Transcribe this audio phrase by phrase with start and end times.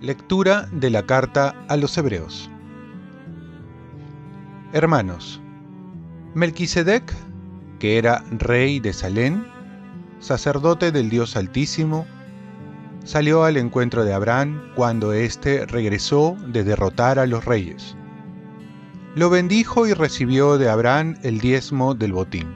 [0.00, 2.50] Lectura de la carta a los Hebreos
[4.74, 5.40] Hermanos,
[6.34, 7.14] Melquisedec,
[7.78, 9.46] que era rey de Salén,
[10.18, 12.06] sacerdote del Dios Altísimo,
[13.04, 17.96] salió al encuentro de Abraham cuando éste regresó de derrotar a los reyes.
[19.14, 22.52] Lo bendijo y recibió de Abraham el diezmo del botín.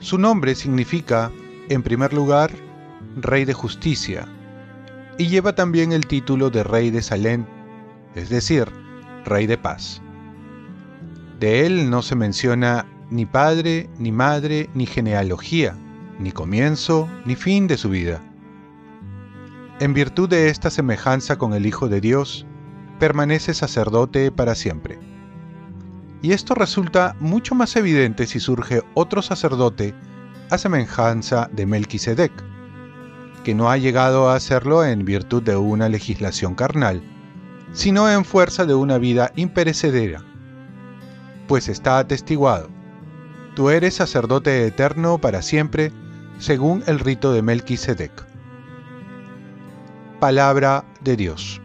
[0.00, 1.30] Su nombre significa,
[1.68, 2.50] en primer lugar,
[3.16, 4.26] Rey de Justicia,
[5.18, 7.46] y lleva también el título de rey de Salén,
[8.14, 8.66] es decir,
[9.26, 10.00] rey de paz.
[11.38, 15.76] De él no se menciona ni padre, ni madre, ni genealogía,
[16.18, 18.22] ni comienzo, ni fin de su vida.
[19.80, 22.46] En virtud de esta semejanza con el Hijo de Dios,
[22.98, 24.98] permanece sacerdote para siempre.
[26.20, 29.94] Y esto resulta mucho más evidente si surge otro sacerdote
[30.50, 32.32] a semejanza de Melquisedec,
[33.44, 37.02] que no ha llegado a hacerlo en virtud de una legislación carnal,
[37.72, 40.22] sino en fuerza de una vida imperecedera.
[41.46, 42.68] Pues está atestiguado,
[43.54, 45.92] tú eres sacerdote eterno para siempre,
[46.38, 48.26] según el rito de Melquisedec.
[50.20, 51.60] Palabra de Dios.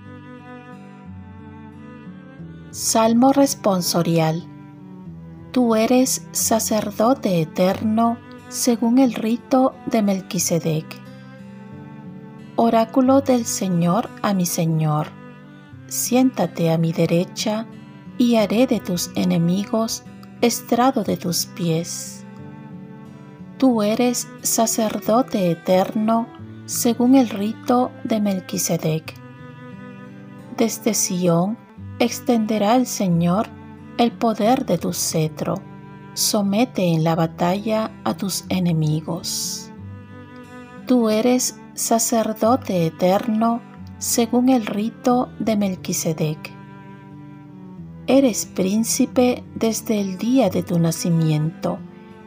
[2.73, 4.47] Salmo responsorial.
[5.51, 8.17] Tú eres sacerdote eterno
[8.49, 10.83] según el rito de Melquisedec.
[12.55, 15.09] Oráculo del Señor a mi Señor,
[15.85, 17.67] siéntate a mi derecha
[18.17, 20.01] y haré de tus enemigos
[20.41, 22.25] estrado de tus pies.
[23.59, 26.25] Tú eres sacerdote eterno
[26.65, 29.13] según el rito de Melquisedec.
[30.57, 31.61] Desde Sión
[32.03, 33.47] extenderá el Señor
[33.97, 35.55] el poder de tu cetro,
[36.13, 39.71] somete en la batalla a tus enemigos.
[40.85, 43.61] Tú eres sacerdote eterno
[43.99, 46.51] según el rito de Melquisedec.
[48.05, 51.79] Eres príncipe desde el día de tu nacimiento,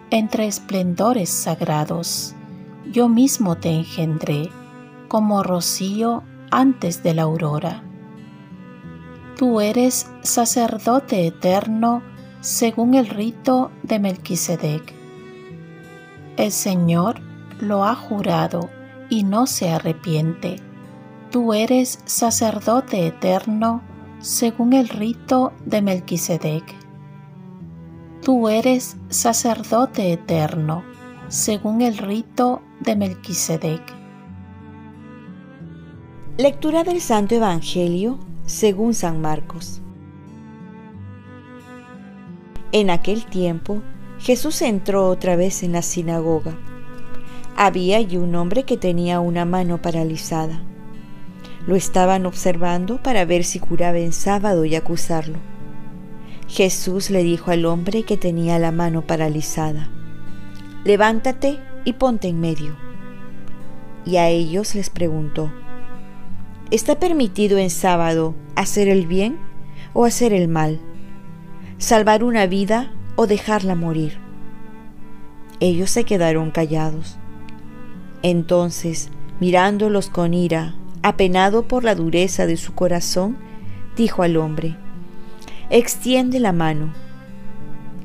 [0.09, 2.35] entre esplendores sagrados.
[2.91, 4.49] Yo mismo te engendré,
[5.09, 7.86] como rocío antes de la aurora.
[9.37, 12.03] Tú eres sacerdote eterno
[12.41, 14.95] según el rito de Melquisedec.
[16.39, 17.21] El Señor
[17.61, 18.71] lo ha jurado
[19.11, 20.57] y no se arrepiente.
[21.31, 23.83] Tú eres sacerdote eterno
[24.21, 26.75] según el rito de Melquisedec.
[28.23, 30.83] Tú eres sacerdote eterno
[31.29, 33.83] según el rito de Melquisedec.
[36.39, 39.83] Lectura del Santo Evangelio según San Marcos.
[42.73, 43.83] En aquel tiempo,
[44.19, 46.57] Jesús entró otra vez en la sinagoga
[47.57, 50.61] había allí un hombre que tenía una mano paralizada.
[51.67, 55.39] Lo estaban observando para ver si curaba en sábado y acusarlo.
[56.49, 59.89] Jesús le dijo al hombre que tenía la mano paralizada,
[60.85, 62.77] levántate y ponte en medio.
[64.05, 65.51] Y a ellos les preguntó,
[66.71, 69.39] ¿está permitido en sábado hacer el bien
[69.93, 70.81] o hacer el mal?
[71.79, 74.19] ¿Salvar una vida o dejarla morir?
[75.61, 77.19] Ellos se quedaron callados.
[78.23, 79.11] Entonces,
[79.41, 83.39] mirándolos con ira, apenado por la dureza de su corazón,
[83.97, 84.77] dijo al hombre,
[85.71, 86.93] Extiende la mano.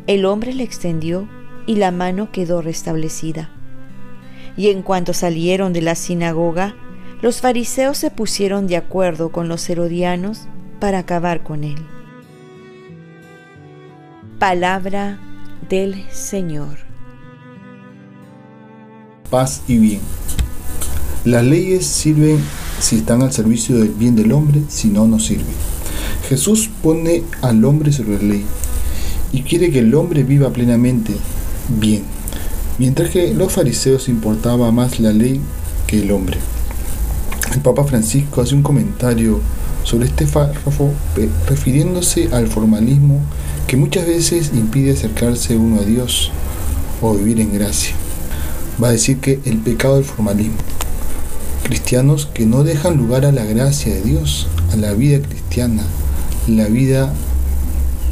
[0.07, 1.27] El hombre le extendió
[1.67, 3.49] y la mano quedó restablecida.
[4.57, 6.75] Y en cuanto salieron de la sinagoga,
[7.21, 10.41] los fariseos se pusieron de acuerdo con los herodianos
[10.79, 11.77] para acabar con él.
[14.39, 15.19] Palabra
[15.69, 16.91] del Señor
[19.31, 20.01] paz y bien.
[21.25, 22.37] Las leyes sirven
[22.79, 25.55] si están al servicio del bien del hombre, si no, no sirven.
[26.29, 28.45] Jesús pone al hombre sobre la ley
[29.31, 31.13] y quiere que el hombre viva plenamente
[31.79, 32.03] bien,
[32.77, 35.39] mientras que los fariseos importaba más la ley
[35.87, 36.37] que el hombre.
[37.53, 39.39] El Papa Francisco hace un comentario
[39.83, 40.91] sobre este párrafo
[41.47, 43.19] refiriéndose al formalismo
[43.67, 46.31] que muchas veces impide acercarse uno a Dios
[47.01, 47.95] o vivir en gracia
[48.81, 50.57] va a decir que el pecado del formalismo.
[51.63, 55.83] Cristianos que no dejan lugar a la gracia de Dios, a la vida cristiana.
[56.47, 57.13] La vida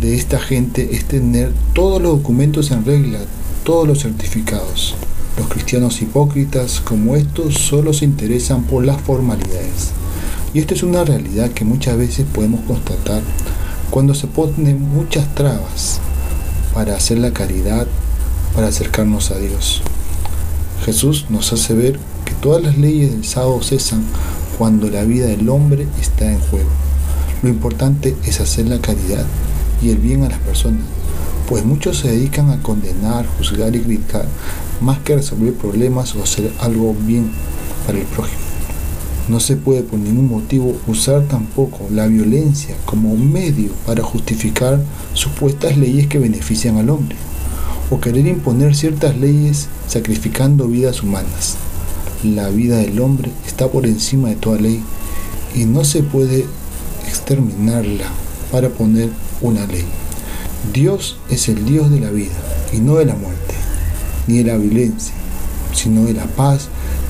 [0.02, 3.20] de esta gente es tener todos los documentos en regla,
[3.64, 4.96] todos los certificados.
[5.40, 9.92] Los cristianos hipócritas como estos solo se interesan por las formalidades.
[10.54, 13.22] Y esta es una realidad que muchas veces podemos constatar
[13.90, 16.02] cuando se ponen muchas trabas
[16.74, 17.88] para hacer la caridad,
[18.54, 19.82] para acercarnos a Dios.
[20.84, 24.04] Jesús nos hace ver que todas las leyes del sábado cesan
[24.58, 26.70] cuando la vida del hombre está en juego.
[27.44, 29.26] Lo importante es hacer la caridad
[29.82, 30.84] y el bien a las personas,
[31.50, 34.28] pues muchos se dedican a condenar, juzgar y criticar
[34.82, 37.32] más que a resolver problemas o hacer algo bien
[37.88, 38.38] para el prójimo.
[39.28, 44.80] No se puede por ningún motivo usar tampoco la violencia como medio para justificar
[45.16, 47.16] supuestas leyes que benefician al hombre,
[47.90, 51.56] o querer imponer ciertas leyes sacrificando vidas humanas.
[52.24, 54.84] La vida del hombre está por encima de toda ley
[55.56, 56.46] y no se puede
[57.08, 58.06] exterminarla
[58.52, 59.10] para poner
[59.42, 59.86] una ley.
[60.74, 62.36] Dios es el Dios de la vida
[62.74, 63.56] y no de la muerte,
[64.28, 65.14] ni de la violencia,
[65.74, 66.68] sino de la paz,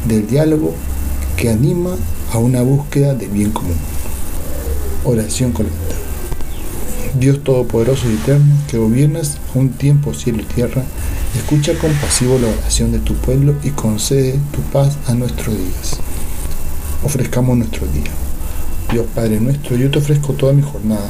[0.08, 0.74] del diálogo
[1.36, 1.96] que anima
[2.32, 3.78] a una búsqueda del bien común.
[5.04, 5.96] Oración colecta.
[7.18, 10.84] Dios Todopoderoso y Eterno, que gobiernas a un tiempo cielo y tierra,
[11.36, 15.98] escucha compasivo la oración de tu pueblo y concede tu paz a nuestros días.
[17.04, 18.12] Ofrezcamos nuestro día.
[18.92, 21.10] Dios Padre nuestro, yo te ofrezco toda mi jornada,